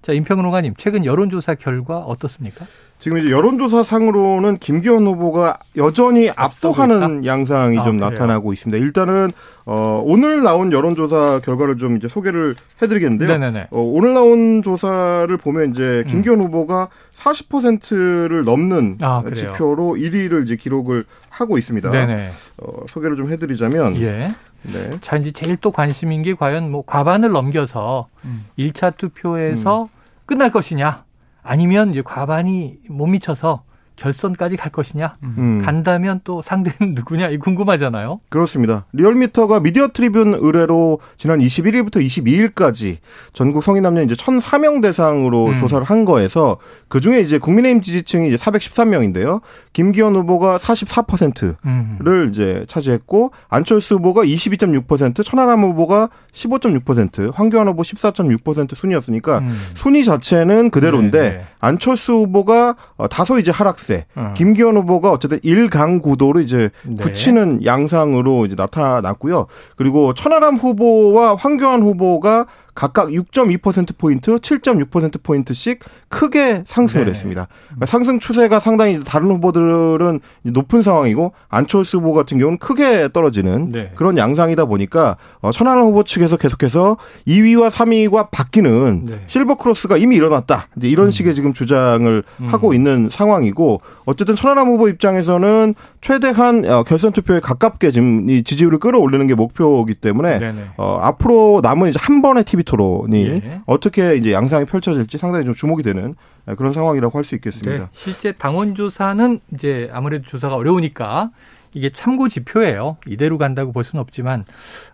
[0.01, 2.65] 자, 임평론가님, 최근 여론조사 결과 어떻습니까?
[2.99, 8.09] 지금 이제 여론조사 상으로는 김기현 후보가 여전히 압도하는 양상이 아, 좀 그래요?
[8.09, 8.83] 나타나고 있습니다.
[8.83, 9.29] 일단은
[9.65, 13.29] 어 오늘 나온 여론조사 결과를 좀 이제 소개를 해드리겠는데요.
[13.29, 13.67] 네네네.
[13.71, 16.11] 어, 오늘 나온 조사를 보면 이제 음.
[16.11, 16.45] 김기현 음.
[16.45, 21.89] 후보가 40%를 넘는 아, 지표로 1위를 이제 기록을 하고 있습니다.
[21.91, 22.29] 네네.
[22.57, 24.33] 어, 소개를 좀 해드리자면 예.
[24.63, 24.97] 네.
[25.01, 28.45] 자, 이제 제일 또 관심인 게 과연 뭐 과반을 넘겨서 음.
[28.57, 29.87] 1차 투표에서 음.
[30.25, 31.05] 끝날 것이냐
[31.41, 33.63] 아니면 이제 과반이 못 미쳐서
[34.03, 35.61] 결선까지 갈 것이냐 음.
[35.63, 38.19] 간다면 또 상대는 누구냐 이 궁금하잖아요.
[38.29, 38.85] 그렇습니다.
[38.91, 42.97] 리얼미터가 미디어 트리뷴 의뢰로 지난 21일부터 22일까지
[43.31, 45.57] 전국 성인 남녀 이제 1,004명 대상으로 음.
[45.57, 46.57] 조사를 한 거에서
[46.89, 49.41] 그 중에 이제 국민의힘 지지층이 이제 413명인데요.
[49.71, 52.29] 김기현 후보가 44%를 음.
[52.29, 59.57] 이제 차지했고 안철수 후보가 22.6%, 천하람 후보가 15.6%, 황교안 후보 14.6% 순이었으니까 음.
[59.75, 61.45] 순위 자체는 그대로인데 네, 네.
[61.59, 64.33] 안철수 후보가 어, 다소 이제 하락세, 음.
[64.35, 66.95] 김기현 후보가 어쨌든 1강 구도로 이제 네.
[67.01, 69.47] 굳히는 양상으로 이제 나타났고요.
[69.75, 77.11] 그리고 천하람 후보와 황교안 후보가 각각 6.2%포인트, 7.6%포인트씩 크게 상승을 네.
[77.11, 77.47] 했습니다.
[77.67, 83.91] 그러니까 상승 추세가 상당히 다른 후보들은 높은 상황이고 안철수 후보 같은 경우는 크게 떨어지는 네.
[83.95, 89.21] 그런 양상이다 보니까 어, 천하람 후보 측에서 계속해서 2위와 3위가 바뀌는 네.
[89.27, 90.67] 실버 크로스가 이미 일어났다.
[90.77, 91.11] 이제 이런 음.
[91.11, 92.47] 식의 지금 주장을 음.
[92.47, 98.79] 하고 있는 상황이고 어쨌든 천하람 후보 입장에서는 최대한 어, 결선 투표에 가깝게 지금 이 지지율을
[98.79, 103.61] 끌어올리는 게 목표이기 때문에 어, 앞으로 남은 이제 한 번의 TV 토론이 예.
[103.65, 106.15] 어떻게 이제 양상이 펼쳐질지 상당히 좀 주목이 되는
[106.57, 107.85] 그런 상황이라고 할 수 있겠습니다.
[107.85, 107.89] 네.
[107.93, 111.31] 실제 당원 조사는 이제 아무래도 조사가 어려우니까
[111.75, 112.97] 이게 참고 지표예요.
[113.07, 114.45] 이대로 간다고 볼 수는 없지만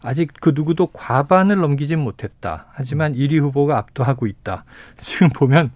[0.01, 2.67] 아직 그 누구도 과반을 넘기진 못했다.
[2.71, 4.63] 하지만 1위 후보가 압도하고 있다.
[5.01, 5.71] 지금 보면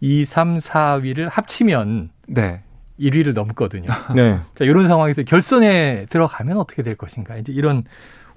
[0.00, 2.62] 2, 3, 4위를 합치면 네.
[3.00, 3.88] 1위를 넘거든요.
[4.14, 4.40] 네.
[4.54, 7.36] 자, 이런 상황에서 결선에 들어가면 어떻게 될 것인가.
[7.36, 7.84] 이제 이런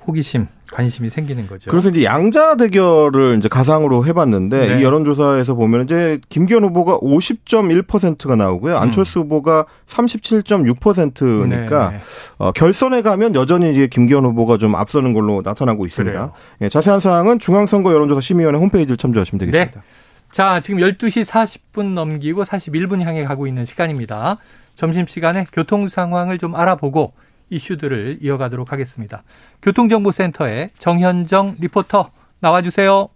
[0.08, 1.72] 호기심, 관심이 생기는 거죠.
[1.72, 4.80] 그래서 이제 양자 대결을 이제 가상으로 해봤는데 네.
[4.80, 9.24] 이 여론조사에서 보면 이제 김기현 후보가 50.1%가 나오고요, 안철수 음.
[9.24, 12.00] 후보가 37.6%니까 네.
[12.38, 16.32] 어, 결선에 가면 여전히 이제 김기현 후보가 좀 앞서는 걸로 나타나고 있습니다.
[16.62, 19.80] 예, 자세한 사항은 중앙선거 여론조사 심의위원회 홈페이지를 참조하시면 되겠습니다.
[19.80, 19.86] 네.
[20.32, 24.38] 자, 지금 12시 40분 넘기고 41분 향해 가고 있는 시간입니다.
[24.76, 27.14] 점심시간에 교통 상황을 좀 알아보고
[27.50, 29.24] 이슈들을 이어가도록 하겠습니다.
[29.62, 33.10] 교통정보센터의 정현정 리포터 나와주세요.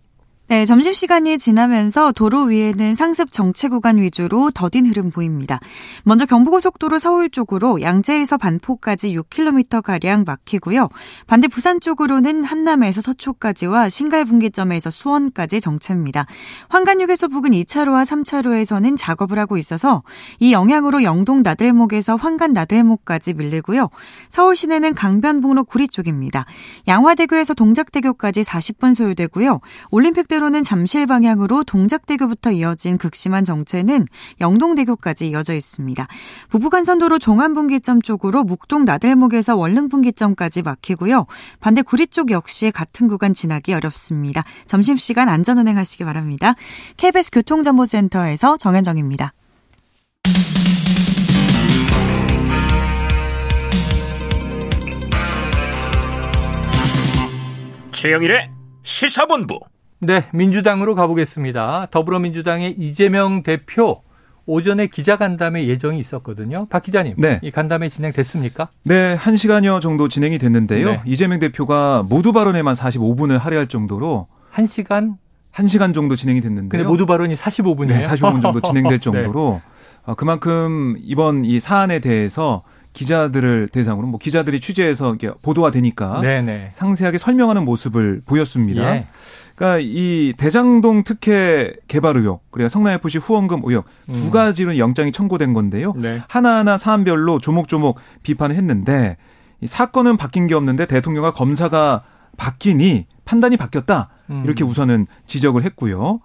[0.50, 5.60] 네, 점심시간이 지나면서 도로 위에는 상습 정체 구간 위주로 더딘 흐름 보입니다.
[6.06, 10.90] 먼저 경부고속도로 서울 쪽으로 양재에서 반포까지 6km가량 막히고요.
[11.28, 16.26] 반대 부산 쪽으로는 한남에서 서초까지와 신갈분기점에서 수원까지 정체입니다.
[16.70, 20.02] 환관휴게소 부근 2차로와 3차로에서는 작업을 하고 있어서
[20.40, 23.90] 이 영향으로 영동 나들목에서 환관 나들목까지 밀리고요.
[24.30, 26.48] 서울 시내는 강변북로 구리 쪽입니다.
[26.88, 29.60] 양화대교에서 동작대교까지 40분 소요되고요.
[29.92, 34.08] 올림픽대 반대로는 잠실 방향으로 동작대교부터 이어진 극심한 정체는
[34.42, 36.08] 영동대교까지 이어져 있습니다.
[36.50, 41.28] 부부간선도로 종안분기점 쪽으로 묵동 나들목에서 월릉분기점까지 막히고요.
[41.60, 44.44] 반대 구리 쪽 역시 같은 구간 지나기 어렵습니다.
[44.66, 46.56] 점심시간 안전운행하시기 바랍니다.
[46.98, 49.34] KBS 교통정보센터에서 정현정입니다.
[57.92, 58.50] 최영일의
[58.84, 59.60] 시사본부
[60.02, 61.88] 네, 민주당으로 가보겠습니다.
[61.92, 64.02] 더불어민주당의 이재명 대표
[64.46, 66.66] 오전에 기자간담회 예정이 있었거든요.
[66.70, 67.40] 박 기자님, 네.
[67.44, 68.70] 이 간담회 진행됐습니까?
[68.84, 70.90] 네, 1시간여 정도 진행이 됐는데요.
[70.90, 71.02] 네.
[71.06, 75.18] 이재명 대표가 모두 발언에만 45분을 할애할 정도로 1시간
[75.54, 77.88] 1시간 정도 진행이 됐는데 근데 모두 발언이 45분이에요.
[77.88, 78.98] 네, 45분 정도 진행될 네.
[79.04, 79.62] 정도로
[80.08, 80.14] 네.
[80.16, 86.70] 그만큼 이번 이 사안에 대해서 기자들을 대상으로 뭐 기자들이 취재해서 보도가 되니까 네네.
[86.72, 88.96] 상세하게 설명하는 모습을 보였습니다.
[88.96, 89.08] 예.
[89.56, 94.16] 그러니까 이 대장동 특혜 개발 의혹 그리고 성남 FC 후원금 의혹 음.
[94.16, 95.94] 두 가지로 영장이 청구된 건데요.
[95.98, 96.22] 네.
[96.28, 99.18] 하나하나 사안별로 조목조목 비판을 했는데
[99.62, 102.04] 이 사건은 바뀐 게 없는데 대통령과 검사가
[102.38, 104.10] 바뀌니 판단이 바뀌었다.
[104.30, 104.44] 음.
[104.46, 106.20] 이렇게 우선은 지적을 했고요.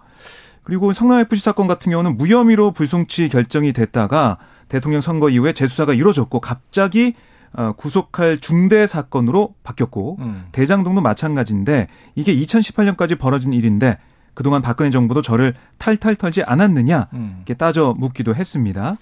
[0.63, 6.39] 그리고 성남 FC 사건 같은 경우는 무혐의로 불송치 결정이 됐다가 대통령 선거 이후에 재수사가 이루어졌고
[6.39, 7.13] 갑자기
[7.53, 10.45] 어, 구속할 중대 사건으로 바뀌었고 음.
[10.51, 13.97] 대장동도 마찬가지인데 이게 2018년까지 벌어진 일인데
[14.33, 17.35] 그동안 박근혜 정부도 저를 탈탈 털지 않았느냐 음.
[17.37, 18.97] 이렇게 따져 묻기도 했습니다.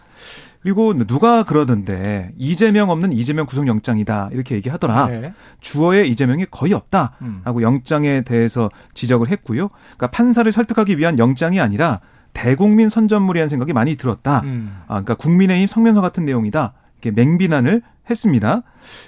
[0.62, 5.08] 그리고 누가 그러던데 이재명 없는 이재명 구속영장이다 이렇게 얘기하더라.
[5.08, 5.34] 네.
[5.60, 7.62] 주어에 이재명이 거의 없다라고 음.
[7.62, 9.69] 영장에 대해서 지적을 했고요.
[9.69, 11.99] 그러니까 판사를 설득하기 위한 영장이 아니라
[12.33, 14.41] 대국민 선전물이라는 생각이 많이 들었다.
[14.41, 14.81] 음.
[14.87, 16.73] 아, 그러니까 국민의힘 성명서 같은 내용이다.
[17.01, 18.63] 이렇게 맹비난을 했습니다.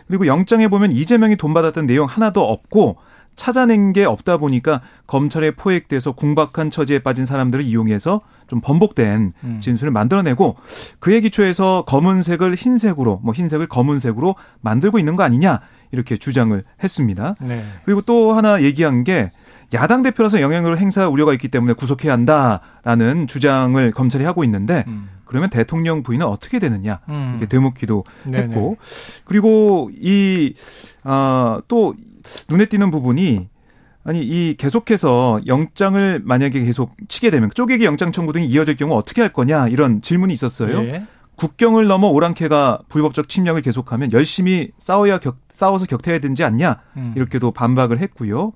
[0.07, 2.97] 그리고 영장에 보면 이재명이 돈 받았던 내용 하나도 없고
[3.35, 9.59] 찾아낸 게 없다 보니까 검찰에 포획돼서 궁박한 처지에 빠진 사람들을 이용해서 좀 번복된 음.
[9.59, 10.55] 진술을 만들어내고
[10.99, 15.59] 그의 기초에서 검은색을 흰색으로 뭐 흰색을 검은색으로 만들고 있는 거 아니냐
[15.91, 17.35] 이렇게 주장을 했습니다.
[17.41, 17.63] 네.
[17.83, 19.31] 그리고 또 하나 얘기한 게
[19.75, 25.09] 야당 대표라서 영향력을 행사 우려가 있기 때문에 구속해야 한다라는 주장을 검찰이 하고 있는데 음.
[25.25, 27.37] 그러면 대통령 부인은 어떻게 되느냐 음.
[27.37, 28.37] 이렇게 되묻기도 네네.
[28.39, 28.77] 했고
[29.25, 30.53] 그리고 이또
[31.03, 31.61] 아,
[32.49, 33.49] 눈에 띄는 부분이
[34.03, 39.21] 아니 이 계속해서 영장을 만약에 계속 치게 되면 쪼개기 영장 청구 등이 이어질 경우 어떻게
[39.21, 40.81] 할 거냐 이런 질문이 있었어요.
[40.81, 41.05] 네.
[41.35, 47.13] 국경을 넘어 오랑캐가 불법적 침략을 계속하면 열심히 싸워야 격, 싸워서 격퇴해야 되지 않냐 음.
[47.15, 48.51] 이렇게도 반박을 했고요.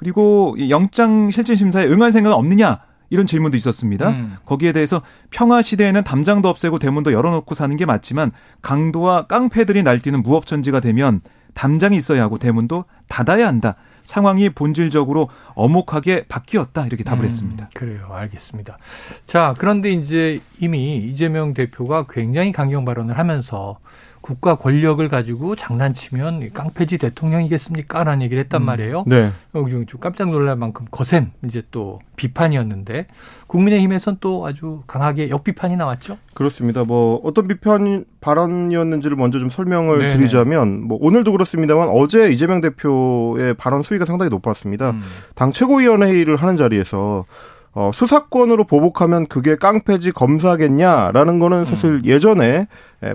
[0.00, 4.08] 그리고 영장 실질 심사에 응할 생각은 없느냐 이런 질문도 있었습니다.
[4.08, 4.36] 음.
[4.46, 8.32] 거기에 대해서 평화 시대에는 담장도 없애고 대문도 열어놓고 사는 게 맞지만
[8.62, 11.20] 강도와 깡패들이 날뛰는 무법천지가 되면
[11.52, 13.76] 담장이 있어야 하고 대문도 닫아야 한다.
[14.04, 17.68] 상황이 본질적으로 엄혹하게 바뀌었다 이렇게 답을 음, 했습니다.
[17.74, 18.78] 그래요, 알겠습니다.
[19.26, 23.78] 자, 그런데 이제 이미 이재명 대표가 굉장히 강경 발언을 하면서
[24.20, 28.04] 국가 권력을 가지고 장난치면 깡패지 대통령이겠습니까?
[28.04, 28.66] 라는 얘기를 했단 음.
[28.66, 29.04] 말이에요.
[29.06, 29.30] 네.
[29.54, 33.06] 어, 좀 깜짝 놀랄 만큼 거센 이제 또 비판이었는데
[33.46, 36.18] 국민의힘에선 또 아주 강하게 역비판이 나왔죠.
[36.34, 36.84] 그렇습니다.
[36.84, 40.16] 뭐 어떤 비판 발언이었는지를 먼저 좀 설명을 네네.
[40.16, 44.90] 드리자면 뭐 오늘도 그렇습니다만 어제 이재명 대표의 발언 수위가 상당히 높았습니다.
[44.90, 45.00] 음.
[45.34, 47.24] 당 최고위원회의를 하는 자리에서
[47.72, 52.02] 어, 수사권으로 보복하면 그게 깡패지 검사겠냐라는 거는 사실 음.
[52.04, 52.66] 예전에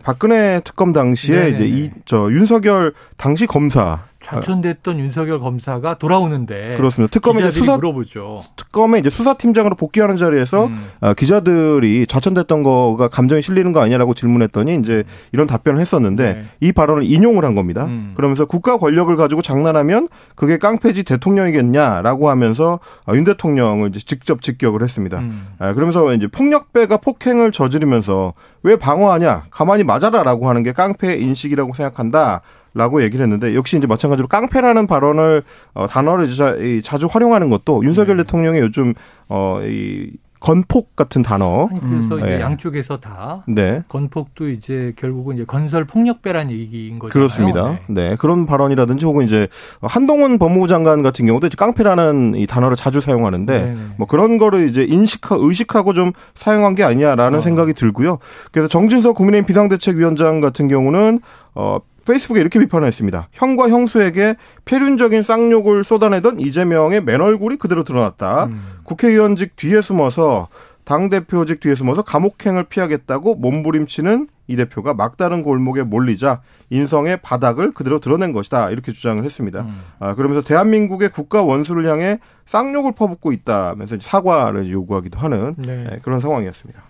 [0.04, 1.56] 박근혜 특검 당시에 네네네.
[1.66, 7.12] 이제 이 저 윤석열 당시 검사 좌천됐던 윤석열 검사가 돌아오는데 그렇습니다.
[7.12, 8.42] 특검에 이제 수사 물어보죠.
[8.56, 10.86] 특검에 이제 수사팀장으로 복귀하는 자리에서 음.
[11.02, 16.46] 어, 기자들이 좌천됐던 거가 감정이 실리는 거 아니냐라고 질문했더니 이제 이런 답변을 했었는데 네.
[16.60, 17.86] 이 발언을 인용을 한 겁니다.
[17.86, 18.14] 음.
[18.16, 24.82] 그러면서 국가 권력을 가지고 장난하면 그게 깡패지 대통령이겠냐라고 하면서 어, 윤 대통령을 이제 직접 직격을
[24.82, 25.20] 했습니다.
[25.20, 25.48] 음.
[25.60, 28.34] 아, 그러면서 이제 폭력배가 폭행을 저지르면서
[28.66, 32.42] 왜 방어하냐 가만히 맞아라라고 하는 게 깡패 인식이라고 생각한다.
[32.78, 35.44] 라고 얘기를 했는데 역시 이제 마찬가지로 깡패라는 발언을
[35.76, 38.24] 어, 단어를 자, 이, 자주 활용하는 것도 윤석열 네.
[38.24, 38.94] 대통령의 요즘
[39.30, 40.12] 어, 이
[40.46, 41.68] 건폭 같은 단어.
[41.72, 42.20] 아니, 그래서 음.
[42.20, 42.42] 이제 네.
[42.42, 43.82] 양쪽에서 다 네.
[43.88, 47.12] 건폭도 이제 결국은 이제 건설 폭력배란 얘기인 거죠.
[47.12, 47.80] 그렇습니다.
[47.88, 48.10] 네.
[48.10, 48.16] 네.
[48.16, 49.48] 그런 발언이라든지 혹은 이제
[49.82, 53.78] 한동훈 법무부 장관 같은 경우도 이제 깡패라는 이 단어를 자주 사용하는데 네, 네.
[53.98, 57.42] 뭐 그런 거를 이제 인식하 의식하고 좀 사용한 게 아니냐라는 어.
[57.42, 58.20] 생각이 들고요.
[58.52, 61.22] 그래서 정진석 국민의힘 비상대책위원장 같은 경우는
[61.56, 63.28] 어 페이스북에 이렇게 비판을 했습니다.
[63.32, 68.46] 형과 형수에게 폐륜적인 쌍욕을 쏟아내던 이재명의 맨 얼굴이 그대로 드러났다.
[68.46, 68.62] 음.
[68.84, 70.48] 국회의원직 뒤에 숨어서
[70.86, 78.32] 당대표직 뒤에 숨어서 감옥행을 피하겠다고 몸부림치는 이 대표가 막다른 골목에 몰리자 인성의 바닥을 그대로 드러낸
[78.32, 78.70] 것이다.
[78.70, 79.62] 이렇게 주장을 했습니다.
[79.62, 79.82] 음.
[80.00, 85.88] 아, 그러면서 대한민국의 국가 원수를 향해 쌍욕을 퍼붓고 있다면서 사과를 요구하기도 하는 네.
[85.90, 86.84] 네, 그런 상황이었습니다.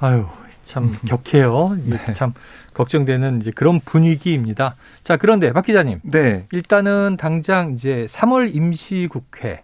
[0.00, 0.26] 아유,
[0.64, 1.76] 참 격해요.
[1.84, 1.96] 네.
[2.14, 2.34] 참
[2.72, 4.74] 걱정되는 이제 그런 분위기입니다.
[5.02, 6.00] 자, 그런데 박 기자님.
[6.02, 6.46] 네.
[6.52, 9.62] 일단은 당장 이제 3월 임시국회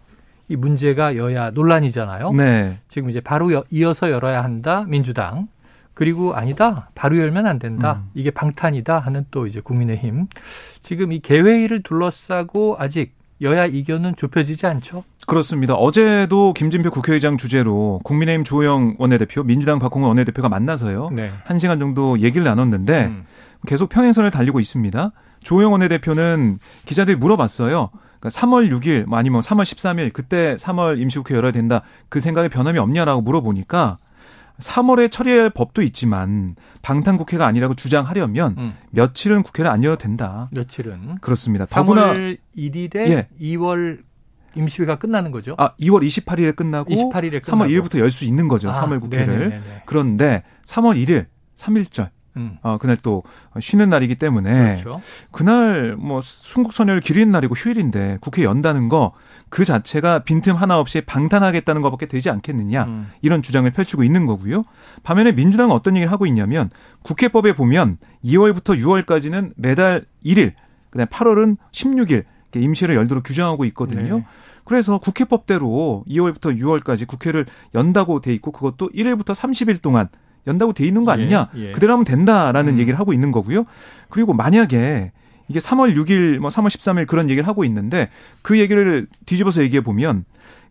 [0.48, 2.32] 이 문제가 여야 논란이잖아요.
[2.32, 2.78] 네.
[2.88, 4.84] 지금 이제 바로 이어서 열어야 한다.
[4.86, 5.48] 민주당.
[5.94, 6.88] 그리고 아니다.
[6.94, 8.02] 바로 열면 안 된다.
[8.04, 8.10] 음.
[8.14, 10.28] 이게 방탄이다 하는 또 이제 국민의힘.
[10.82, 15.04] 지금 이 개회의를 둘러싸고 아직 여야 이견은 좁혀지지 않죠?
[15.30, 15.74] 그렇습니다.
[15.74, 21.10] 어제도 김진표 국회의장 주재로 국민의힘 주호영 원내대표, 민주당 박홍원 원내대표가 만나서요.
[21.10, 21.30] 네.
[21.44, 23.24] 한 시간 정도 얘기를 나눴는데 음.
[23.64, 25.12] 계속 평행선을 달리고 있습니다.
[25.44, 27.90] 주호영 원내대표는 기자들이 물어봤어요.
[28.18, 31.82] 그러니까 3월 6일, 뭐 아니면 3월 13일 그때 3월 임시국회 열어야 된다.
[32.08, 33.98] 그 생각에 변함이 없냐라고 물어보니까
[34.58, 38.74] 3월에 처리할 법도 있지만 방탄 국회가 아니라고 주장하려면 음.
[38.90, 40.48] 며칠은 국회를 안 열어도 된다.
[40.50, 41.66] 며칠은 그렇습니다.
[41.66, 43.28] 3월 1일에 예.
[43.40, 44.09] 2월
[44.54, 45.54] 임시회가 끝나는 거죠?
[45.58, 48.70] 아, 2월 28일에 끝나고 28일에 3월 1일부터 열 수 있는 거죠.
[48.70, 49.26] 아, 3월 국회를.
[49.26, 49.82] 네네네네.
[49.86, 52.58] 그런데 3월 1일 3일절 음.
[52.62, 53.22] 어, 그날 또
[53.58, 55.00] 쉬는 날이기 때문에 그렇죠.
[55.32, 59.12] 그날 뭐 순국선열 기린 날이고 휴일인데 국회 연다는 거
[59.50, 63.08] 그 자체가 빈틈 하나 없이 방탄하겠다는 것밖에 되지 않겠느냐 음.
[63.20, 64.62] 이런 주장을 펼치고 있는 거고요.
[65.02, 66.70] 반면에 민주당은 어떤 얘기를 하고 있냐면
[67.02, 70.52] 국회법에 보면 2월부터 6월까지는 매달 1일
[70.90, 72.24] 그다음 8월은 16일
[72.58, 74.18] 임시를 열도록 규정하고 있거든요.
[74.18, 74.26] 네.
[74.64, 80.08] 그래서 국회법대로 2월부터 6월까지 국회를 연다고 돼 있고 그것도 1일부터 30일 동안
[80.46, 81.50] 연다고 돼 있는 거 아니냐.
[81.56, 81.72] 예, 예.
[81.72, 82.78] 그대로 하면 된다라는 음.
[82.78, 83.64] 얘기를 하고 있는 거고요.
[84.08, 85.12] 그리고 만약에
[85.48, 88.08] 이게 3월 6일, 뭐 3월 13일 그런 얘기를 하고 있는데
[88.42, 90.24] 그 얘기를 뒤집어서 얘기해 보면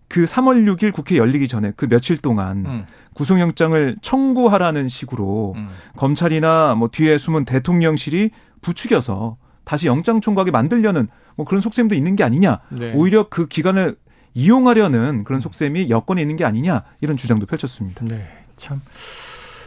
[0.08, 2.86] 그 3월 6일 국회 열리기 전에 그 며칠 동안 음.
[3.14, 5.70] 구속영장을 청구하라는 식으로 음.
[5.98, 9.38] 검찰이나 뭐 뒤에 숨은 대통령실이 부추겨서
[9.70, 12.60] 다시 영장 청구하게 만들려는 뭐 그런 속셈도 있는 게 아니냐.
[12.70, 12.92] 네.
[12.96, 13.98] 오히려 그 기간을
[14.34, 18.04] 이용하려는 그런 속셈이 여건에 있는 게 아니냐 이런 주장도 펼쳤습니다.
[18.06, 18.28] 네.
[18.58, 18.82] 참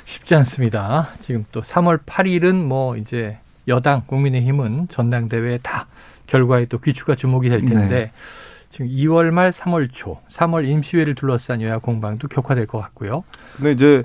[0.05, 1.11] 쉽지 않습니다.
[1.21, 3.39] 지금 또 3월 8일은 뭐 이제
[3.69, 5.87] 여당 국민의힘은 전당대회 다
[6.27, 8.13] 결과에 또 귀추가 주목이 될 텐데 네.
[8.71, 13.23] 지금 2월 말 3월 초 3월 임시회를 둘러싼 여야 공방도 격화될 것 같고요.
[13.55, 14.03] 근데 이제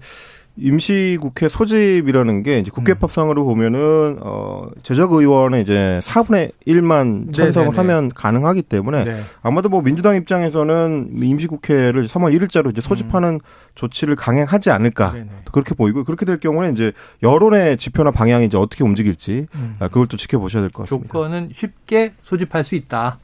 [0.59, 7.77] 임시국회 소집이라는 게 이제 국회 법상으로 보면은 어 제적 의원의 이제 4분의 1만 찬성을 네네네.
[7.77, 9.21] 하면 가능하기 때문에 네.
[9.41, 13.39] 아마도 뭐 민주당 입장에서는 임시국회를 3월 1일자로 이제 소집하는 음.
[13.75, 15.27] 조치를 강행하지 않을까 네네.
[15.51, 16.91] 그렇게 보이고 그렇게 될 경우는 이제
[17.23, 19.75] 여론의 지표나 방향이 이제 어떻게 움직일지 음.
[19.79, 21.07] 아, 그걸 또 지켜보셔야 될 것 같습니다.
[21.13, 23.19] 조건은 쉽게 소집할 수 있다.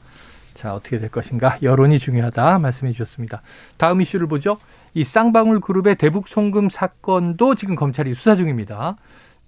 [0.54, 3.42] 자 어떻게 될 것인가 여론이 중요하다 말씀해 주셨습니다.
[3.76, 4.56] 다음 이슈를 보죠.
[4.94, 8.96] 이 쌍방울 그룹의 대북 송금 사건도 지금 검찰이 수사 중입니다.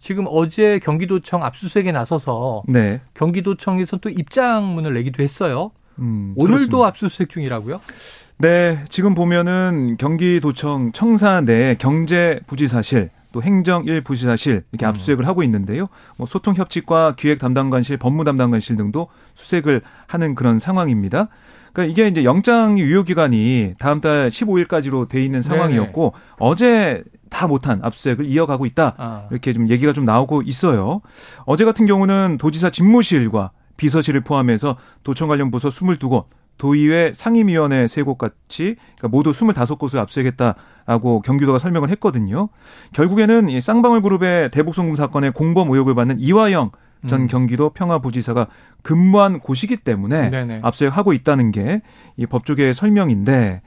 [0.00, 3.00] 지금 어제 경기도청 압수수색에 나서서 네.
[3.14, 5.70] 경기도청에서 또 입장문을 내기도 했어요.
[5.98, 6.86] 음, 오늘도 그렇습니다.
[6.88, 7.80] 압수수색 중이라고요?
[8.38, 14.88] 네, 지금 보면은 경기도청 청사 내 경제부지사실 또 행정 1부지사실 이렇게 음.
[14.88, 15.88] 압수수색을 하고 있는데요.
[16.16, 21.28] 뭐 소통협칙과 기획담당관실, 법무담당관실 등도 수색을 하는 그런 상황입니다.
[21.74, 26.22] 그러니까 이게 이제 영장 유효 기간이 다음 달 15일까지로 돼 있는 상황이었고 네네.
[26.38, 28.94] 어제 다 못한 압수수색을 이어가고 있다.
[28.96, 29.26] 아.
[29.30, 31.02] 이렇게 좀 얘기가 좀 나오고 있어요.
[31.44, 36.24] 어제 같은 경우는 도지사 집무실과 비서실을 포함해서 도청 관련 부서 22곳,
[36.58, 42.48] 도의회 상임위원회 3곳 같이 그러니까 모두 25곳을 압수하겠다라고 경기도가 설명을 했거든요.
[42.92, 46.70] 결국에는 이 쌍방울 그룹의 대북송금 사건의 공범 의혹을 받는 이화영
[47.06, 47.26] 전 음.
[47.26, 48.46] 경기도 평화부지사가
[48.82, 50.60] 근무한 곳이기 때문에 네네.
[50.62, 51.82] 압수하고 있다는 게
[52.16, 53.60] 이 법조계의 설명인데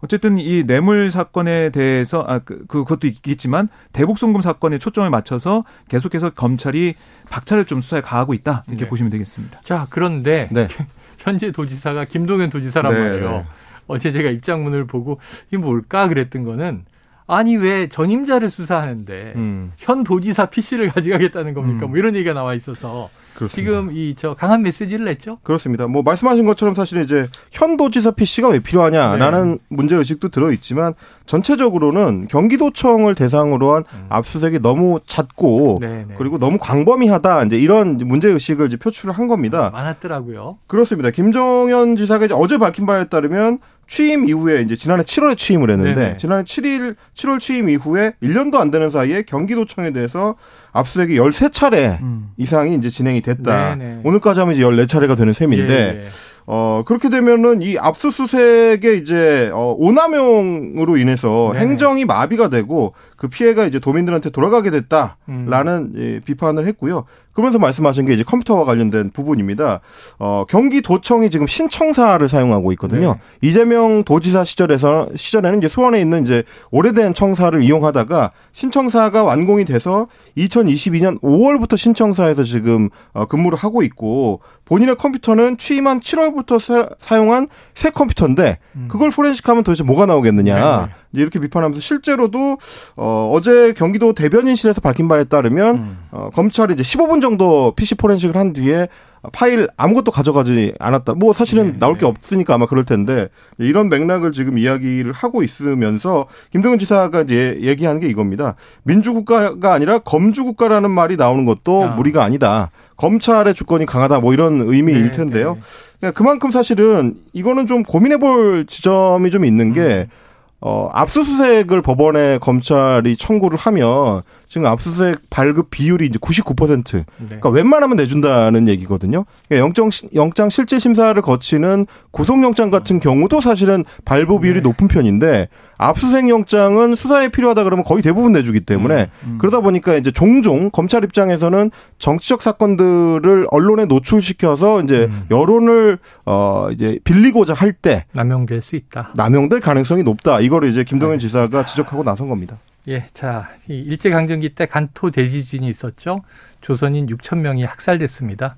[0.00, 5.64] 어쨌든 이 뇌물 사건에 대해서 아 그, 그 그것도 있겠지만 대북 송금 사건에 초점을 맞춰서
[5.88, 6.94] 계속해서 검찰이
[7.30, 8.88] 박차를 좀 수사에 가하고 있다 이렇게 네.
[8.88, 9.60] 보시면 되겠습니다.
[9.64, 10.68] 자 그런데 네.
[11.26, 13.30] 현재 도지사가 김동연 도지사란 네, 말이에요.
[13.30, 13.44] 네.
[13.88, 16.84] 어제 제가 입장문을 보고 이게 뭘까 그랬던 거는
[17.26, 19.72] 아니 왜 전임자를 수사하는데 음.
[19.76, 21.86] 현 도지사 PC를 가져가겠다는 겁니까?
[21.86, 21.90] 음.
[21.90, 23.54] 뭐 이런 얘기가 나와 있어서 그렇습니다.
[23.54, 25.38] 지금 이 저 강한 메시지를 냈죠.
[25.42, 25.86] 그렇습니다.
[25.86, 29.58] 뭐 말씀하신 것처럼 사실 이제 현 도지사 PC가 왜 필요하냐라는 네.
[29.68, 30.94] 문제 의식도 들어 있지만
[31.26, 34.06] 전체적으로는 경기도청을 대상으로 한 음.
[34.08, 36.04] 압수색이 너무 잦고 네네.
[36.08, 36.14] 네.
[36.16, 39.70] 그리고 너무 광범위하다 이제 이런 문제 의식을 이제 표출을 한 겁니다.
[39.70, 40.58] 많았더라고요.
[40.66, 41.10] 그렇습니다.
[41.10, 46.16] 김정현 지사가 이제 어제 밝힌 바에 따르면 취임 이후에 이제 지난해 7월에 취임을 했는데 네네.
[46.16, 50.36] 지난해 7일 7월 취임 이후에 1년도 안 되는 사이에 경기도청에 대해서
[50.72, 52.30] 압수수색이 13차례 음.
[52.36, 53.76] 이상이 이제 진행이 됐다.
[53.76, 54.00] 네네.
[54.04, 56.08] 오늘까지 하면 이제 14차례가 되는 셈인데 예, 예.
[56.48, 63.64] 어, 그렇게 되면은 이 압수수색의 이제, 어, 오남용으로 인해서 네 행정이 마비가 되고 그 피해가
[63.64, 65.92] 이제 도민들한테 돌아가게 됐다라는 음.
[65.96, 67.04] 예, 비판을 했고요.
[67.32, 69.80] 그러면서 말씀하신 게 이제 컴퓨터와 관련된 부분입니다.
[70.18, 73.14] 어, 경기도청이 지금 신청사를 사용하고 있거든요.
[73.14, 73.48] 네.
[73.48, 80.06] 이재명 도지사 시절에서 시절에는 이제 수원에 있는 이제 오래된 청사를 이용하다가 신청사가 완공이 돼서
[80.36, 86.60] 2022년 5월부터 신청사에서 지금 어, 근무를 하고 있고 본인의 컴퓨터는 취임한 7월부터
[86.98, 88.88] 사, 용한새 컴퓨터인데 음.
[88.88, 91.20] 그걸 포렌식하면 도대체 뭐가 나오겠느냐 네.
[91.20, 92.58] 이렇게 비판하면서 실제로도
[92.96, 95.98] 어, 어제 경기도 대변인실에서 밝힌 바에 따르면 음.
[96.10, 98.88] 어, 검찰이 이제 15분 정도 PC 포렌식을 한 뒤에
[99.32, 101.14] 파일 아무것도 가져가지 않았다.
[101.14, 102.06] 뭐 사실은 네, 나올 게 네.
[102.06, 108.08] 없으니까 아마 그럴 텐데 이런 맥락을 지금 이야기를 하고 있으면서 김동연 지사가 이제 얘기하는 게
[108.08, 108.56] 이겁니다.
[108.84, 111.86] 민주국가가 아니라 검주국가라는 말이 나오는 것도 아.
[111.88, 112.70] 무리가 아니다.
[112.96, 115.54] 검찰의 주권이 강하다 뭐 이런 의미일 네, 텐데요.
[115.54, 115.60] 네.
[115.98, 120.26] 그러니까 그만큼 사실은 이거는 좀 고민해 볼 지점이 좀 있는 게 음.
[120.60, 126.94] 어, 압수수색을 법원에 검찰이 청구를 하면 지금 압수수색 발급 비율이 이제 99%.
[126.94, 127.04] 네.
[127.18, 129.24] 그러니까 웬만하면 내준다는 얘기거든요.
[129.48, 134.68] 그러니까 영장 영장 실질 심사를 거치는 구속영장 같은 경우도 사실은 발부 비율이 네.
[134.68, 139.38] 높은 편인데 압수수색 영장은 수사에 필요하다 그러면 거의 대부분 내주기 때문에 음, 음.
[139.38, 145.26] 그러다 보니까 이제 종종 검찰 입장에서는 정치적 사건들을 언론에 노출시켜서 이제 음.
[145.30, 149.10] 여론을 어 이제 빌리고자 할 때 남용될 수 있다.
[149.14, 150.40] 남용될 가능성이 높다.
[150.40, 152.58] 이거를 이제 김동연 지사가 지적하고 나선 겁니다.
[152.88, 156.22] 예, 자, 일제 강점기 때 간토 대지진이 있었죠.
[156.60, 158.56] 조선인 6천 명이 학살됐습니다.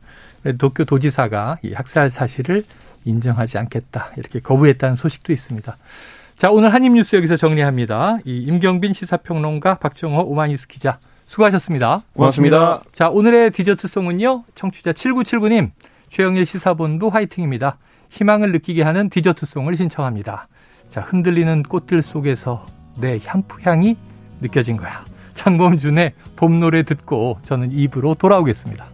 [0.59, 2.63] 도쿄 도지사가 이 학살 사실을
[3.05, 5.77] 인정하지 않겠다 이렇게 거부했다는 소식도 있습니다.
[6.37, 8.19] 자, 오늘 한입뉴스 여기서 정리합니다.
[8.25, 12.03] 이 임경빈 시사평론가 박정호 오마니스 기자 수고하셨습니다.
[12.13, 12.83] 고맙습니다.
[12.93, 14.45] 자, 오늘의 디저트송은요.
[14.55, 15.71] 청취자 7979님
[16.11, 17.79] 최영일 시사본부 화이팅입니다.
[18.11, 20.49] 희망을 느끼게 하는 디저트송을 신청합니다.
[20.91, 22.67] 자, 흔들리는 꽃들 속에서
[23.01, 23.97] 내 향푸향이
[24.41, 25.05] 느껴진 거야.
[25.35, 28.87] 장범준의 봄 노래 듣고 저는 입으로 돌아오겠습니다.